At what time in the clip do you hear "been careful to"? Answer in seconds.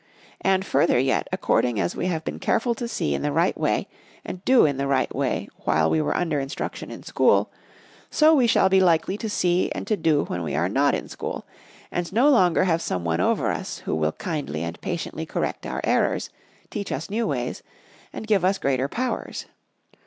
2.23-2.87